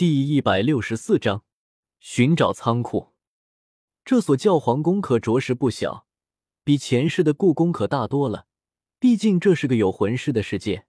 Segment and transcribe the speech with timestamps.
[0.00, 1.44] 第一百六十四章
[1.98, 3.08] 寻找仓库。
[4.02, 6.06] 这所教皇宫可着实不小，
[6.64, 8.46] 比前世的故宫可大多了。
[8.98, 10.86] 毕竟这是个有魂师的世界。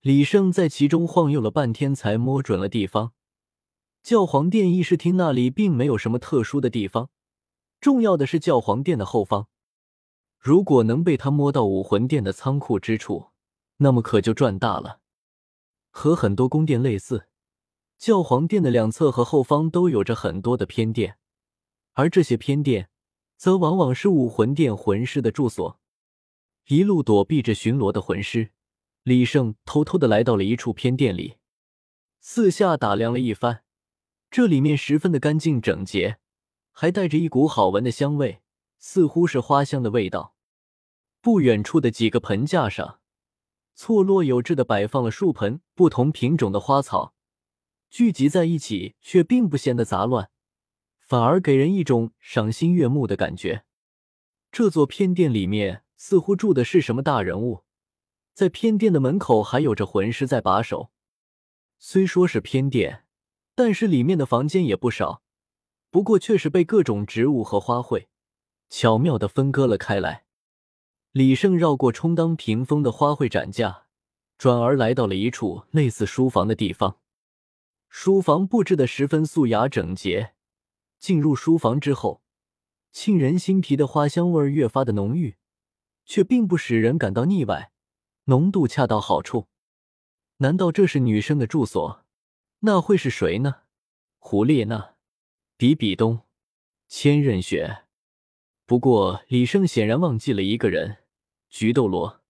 [0.00, 3.12] 李胜在其中晃悠了半天，才摸准了地方。
[4.02, 7.10] 教皇殿议事厅那里并没有什么特殊的地方，
[7.80, 9.46] 重要的是教皇殿的后方。
[10.40, 13.28] 如果能被他摸到武魂殿的仓库之处，
[13.76, 14.98] 那么可就赚大了。
[15.90, 17.28] 和很多宫殿类似。
[17.98, 21.18] 教皇殿的两侧和后方都有着很多的偏殿，
[21.94, 22.90] 而这些偏殿
[23.36, 25.80] 则往往是武魂殿魂师的住所。
[26.68, 28.50] 一路躲避着巡逻的魂师，
[29.02, 31.36] 李胜偷偷的来到了一处偏殿里，
[32.20, 33.62] 四下打量了一番。
[34.30, 36.18] 这里面十分的干净整洁，
[36.72, 38.42] 还带着一股好闻的香味，
[38.78, 40.34] 似乎是花香的味道。
[41.22, 43.00] 不远处的几个盆架上，
[43.74, 47.14] 错落有致的摆放了数盆不同品种的花草。
[47.88, 50.30] 聚集在一起，却并不显得杂乱，
[50.98, 53.64] 反而给人一种赏心悦目的感觉。
[54.52, 57.64] 这座偏殿里面似乎住的是什么大人物，
[58.34, 60.90] 在偏殿的门口还有着魂师在把守。
[61.78, 63.04] 虽说是偏殿，
[63.54, 65.22] 但是里面的房间也不少，
[65.90, 68.06] 不过却是被各种植物和花卉
[68.68, 70.24] 巧妙的分割了开来。
[71.12, 73.84] 李胜绕过充当屏风的花卉展架，
[74.36, 76.98] 转而来到了一处类似书房的地方。
[77.98, 80.34] 书房布置的十分素雅整洁。
[80.98, 82.20] 进入书房之后，
[82.92, 85.36] 沁人心脾的花香味越发的浓郁，
[86.04, 87.72] 却并不使人感到腻歪，
[88.24, 89.48] 浓度恰到好处。
[90.36, 92.04] 难道这是女生的住所？
[92.60, 93.62] 那会是谁呢？
[94.18, 94.96] 胡列娜、
[95.56, 96.20] 比比东、
[96.86, 97.84] 千仞雪。
[98.66, 100.98] 不过李胜显然忘记了一个人——
[101.48, 102.20] 菊斗罗。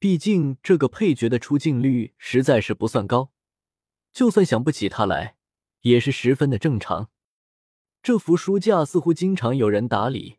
[0.00, 3.30] 毕竟这个配角的出镜率实在是不算高。
[4.12, 5.36] 就算想不起他来，
[5.80, 7.10] 也是十分的正常。
[8.02, 10.38] 这幅书架似乎经常有人打理，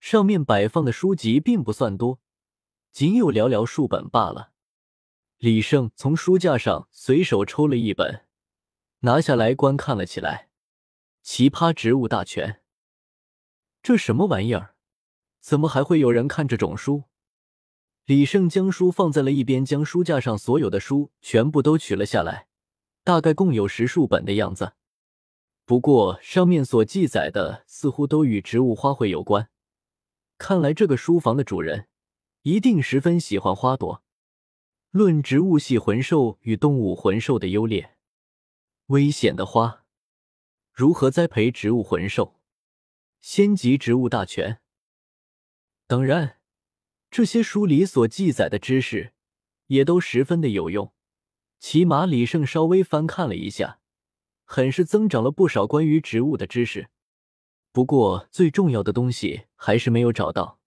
[0.00, 2.20] 上面摆放的书籍并不算多，
[2.92, 4.52] 仅有寥寥数本罢了。
[5.38, 8.26] 李胜从书架上随手抽了一本，
[9.00, 10.50] 拿下来观看了起来，
[11.26, 12.52] 《奇葩植物大全》。
[13.82, 14.74] 这什么玩意儿？
[15.40, 17.04] 怎么还会有人看这种书？
[18.04, 22.48] 李胜将书放在了一边，将书架上所有的书全部都取了下来。
[23.02, 24.74] 大概共有十数本的样子，
[25.64, 29.48] 不过上面所记载的似乎都与植物花卉有关。
[30.38, 31.88] 看来这个书房的主人
[32.42, 34.02] 一定十分喜欢花朵。
[34.90, 37.96] 论植物系魂兽与动物魂兽的优劣，
[38.86, 39.84] 危险的花，
[40.72, 42.40] 如何栽培植物魂兽，
[43.20, 44.60] 仙级植物大全。
[45.86, 46.40] 当然，
[47.08, 49.12] 这些书里所记载的知识
[49.66, 50.92] 也都十分的有用。
[51.60, 53.78] 起码李胜稍微翻看了一下，
[54.44, 56.88] 很是增长了不少关于植物的知识。
[57.70, 60.58] 不过最重要的东西还是没有找到，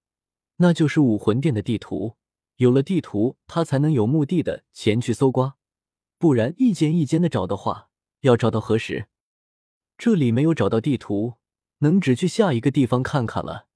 [0.58, 2.16] 那就是武魂殿的地图。
[2.58, 5.58] 有了地图，他才能有目的的前去搜刮，
[6.20, 7.90] 不然一间一间的找的话，
[8.22, 9.08] 要找到何时？
[9.98, 11.34] 这里没有找到地图，
[11.80, 13.68] 能只去下一个地方看看了。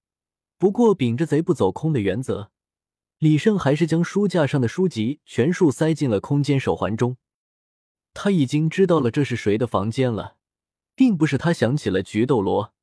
[0.59, 2.51] 不过秉着贼不走空的原则。
[3.19, 7.17] 李胜还是将书架上的书籍全数塞进了空间手环中。
[8.13, 10.37] 他已经知道了这是谁的房间了，
[10.95, 12.73] 并不是他想起了菊斗罗，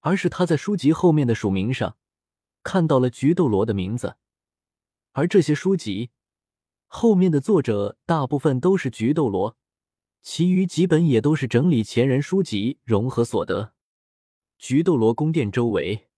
[0.00, 1.96] 而是他在书籍后面的署名上
[2.62, 4.16] 看到了菊斗罗的名字。
[5.12, 6.10] 而这些书籍
[6.86, 9.56] 后面的作者大部分都是菊斗罗，
[10.22, 13.72] 其余几本也都是整理前人书籍融合所得。
[14.56, 16.08] 菊斗罗宫殿周围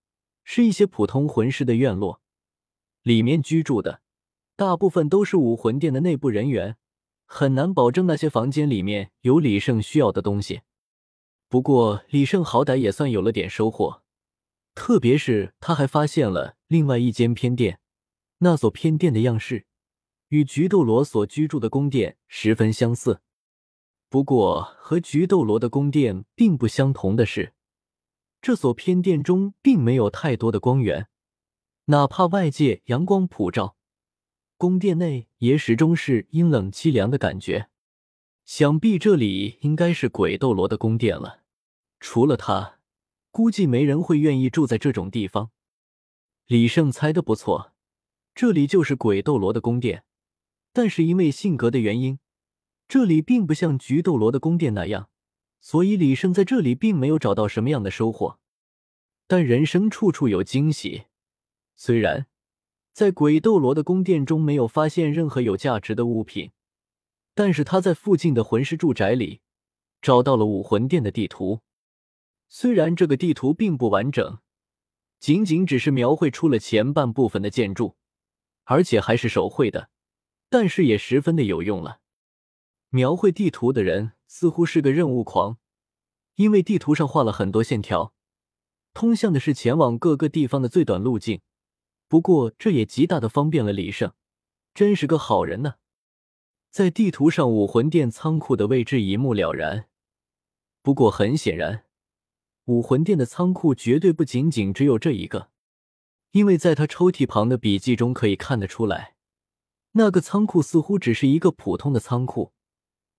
[0.44, 2.20] 是一些普通魂师的院落。
[3.06, 4.00] 里面居住的
[4.56, 6.76] 大部分都是武魂殿的内部人员，
[7.24, 10.62] 很难保证那些房间里面有李胜需要的东西。
[11.48, 14.02] 不过李胜好歹也算有了点收获，
[14.74, 17.78] 特别是他还发现了另外一间偏殿，
[18.38, 19.66] 那所偏殿的样式
[20.30, 23.20] 与菊斗罗所居住的宫殿十分相似。
[24.10, 27.52] 不过和菊斗罗的宫殿并不相同的是，
[28.42, 31.06] 这所偏殿中并没有太多的光源。
[31.88, 33.77] 哪怕外界阳光普照，
[34.56, 37.68] 宫殿内也始终是阴冷凄凉的感觉。
[38.44, 41.44] 想必这里应该是鬼斗罗的宫殿了。
[42.00, 42.80] 除了他，
[43.30, 45.53] 估计没人会愿意住在这种地方。
[46.47, 47.72] 李胜猜的不错，
[48.34, 50.03] 这里就是鬼斗罗的宫殿。
[50.72, 52.18] 但是因为性格的原因，
[52.88, 55.09] 这里并不像菊斗罗的宫殿那样，
[55.60, 58.41] 所以李胜在这里并没有找到什么样的收获。
[59.28, 61.04] 但人生处处有惊喜。
[61.76, 62.26] 虽然
[62.92, 66.50] 在鬼斗罗的宫殿中没有发现任何有价值的物品，
[67.34, 69.42] 但是他在附近的魂师住宅里
[70.00, 71.60] 找到了武魂殿的地图。
[72.48, 74.38] 虽然这个地图并不完整，
[75.20, 77.96] 仅仅只是描绘出了前半部分的建筑，
[78.64, 79.90] 而且还是手绘的，
[80.48, 82.00] 但是也十分的有用了。
[82.88, 85.58] 描绘地图的人似乎是个任务狂，
[86.36, 88.14] 因为地图上画了很多线条，
[88.94, 91.42] 通向的是前往各个地方的最短路径。
[92.08, 94.12] 不过这也极大的方便了李胜，
[94.74, 95.74] 真是个好人呢。
[96.70, 99.88] 在地图上武魂殿仓库的位置一目了然，
[100.82, 101.84] 不过很显然。
[102.66, 105.50] 武魂殿的仓库绝对不仅仅只有这一个，
[106.32, 109.14] 因为在他抽屉旁的笔记中可以看得出来，
[109.92, 112.52] 那个仓库似乎只是一个普通的仓库，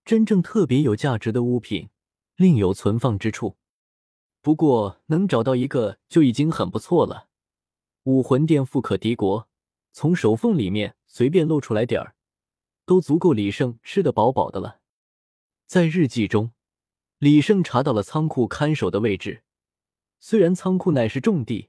[0.06, 1.90] 真正特别有价值的物品
[2.36, 3.58] 另有存放之处。
[4.42, 7.27] 不过能找到一个就已经很不错了。
[8.08, 9.50] 武魂殿富可敌国，
[9.92, 12.16] 从手缝里面随便露出来点儿，
[12.86, 14.80] 都足够李胜吃得饱饱的了。
[15.66, 16.52] 在日记中。
[17.18, 19.44] 李胜查到了仓库看守的位置，
[20.22, 21.68] 虽然仓库乃是重地，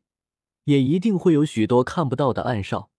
[0.64, 2.90] 也一定会有许多看不到的暗哨，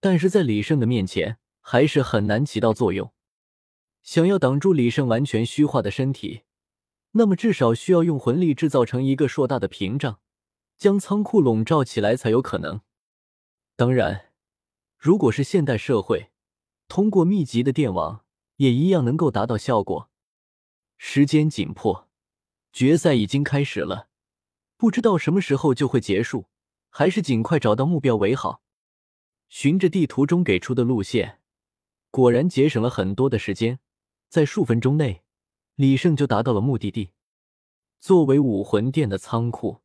[0.00, 3.12] 但是在李胜的面前还是很难起到作用。
[4.02, 6.40] 想要挡住李胜完全虚化的身体，
[7.12, 10.18] 那么至少需要用魂力制造成一个硕大的屏障，
[10.80, 12.80] 将仓库笼罩起来才有可能。
[13.76, 14.32] 当然，
[14.96, 16.30] 如果是现代社会，
[16.88, 18.24] 通过密集的电网，
[18.56, 20.10] 也一样能够达到效果。
[20.96, 22.08] 时间紧迫，
[22.72, 24.08] 决赛已经开始了，
[24.78, 26.46] 不知道什么时候就会结束，
[26.88, 28.62] 还是尽快找到目标为好。
[29.50, 31.40] 循着地图中给出的路线，
[32.10, 33.80] 果然节省了很多的时间，
[34.30, 35.24] 在数分钟内，
[35.74, 37.10] 李胜就达到了目的地。
[38.00, 39.82] 作为武魂殿的仓库，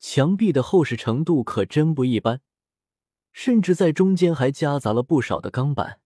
[0.00, 2.40] 墙壁的厚实程度可真不一般，
[3.32, 6.00] 甚至在中间还夹杂了不少的钢板，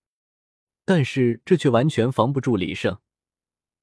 [0.85, 2.99] 但是这却完全防不住李胜。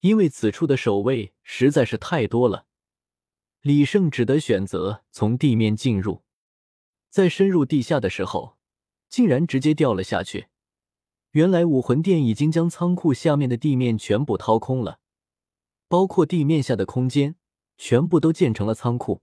[0.02, 2.66] 因为此处的守卫实在是太多了，
[3.62, 6.24] 李胜只得选择从地面进入。
[7.10, 8.58] 在深入地下的时候，
[9.08, 10.48] 竟然直接掉了下去。
[11.32, 15.00] 原来武魂殿已经将仓库下面的地面全部掏空了，
[15.88, 17.36] 包括地面下的空间，
[17.78, 19.22] 全部都建成了仓库。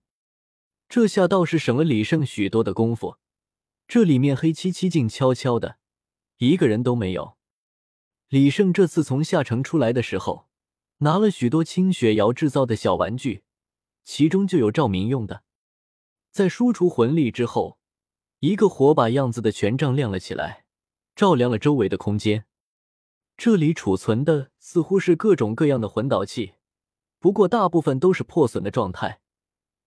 [0.89, 3.17] 这下倒是省了李胜许多的功夫。
[3.87, 5.79] 这里面黑漆漆、静悄悄的，
[6.39, 7.37] 一个人都没有。
[8.29, 10.49] 李胜这次从下城出来的时候。
[11.01, 13.45] 拿了许多清雪瑶制造的小玩具，
[14.03, 15.45] 其中就有照明用的。
[16.33, 17.79] 在输出魂力之后，
[18.41, 20.65] 一个火把样子的权杖亮了起来，
[21.15, 22.47] 照亮了周围的空间。
[23.37, 26.55] 这里储存的似乎是各种各样的魂导器，
[27.21, 29.21] 不过大部分都是破损的状态，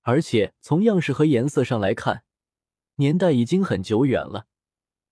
[0.03, 2.23] 而且从样式和颜色上来看，
[2.95, 4.47] 年代已经很久远了，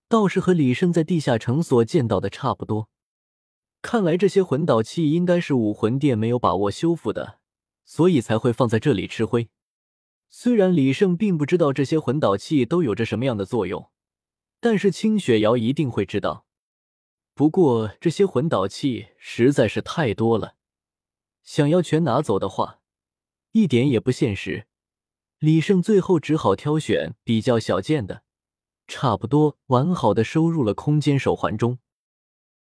[0.08, 2.88] 倒是和李胜在地下城所见到的差不多。
[3.82, 7.38] 看来这些魂导器应该是武魂殿没有把握修复的，
[7.84, 9.48] 所以才会放在这里吃灰。
[10.28, 13.90] 虽然李胜并不知道这些魂导器都有着什么样的作用，
[14.60, 16.46] 但是清雪瑶一定会知道。
[17.34, 20.56] 不过这些魂导器实在是太多了，
[21.42, 22.80] 想要全拿走的话，
[23.52, 24.66] 一点也不现实。
[25.40, 28.24] 李胜最后只好挑选比较小件的，
[28.86, 31.78] 差不多完好的收入了空间手环中。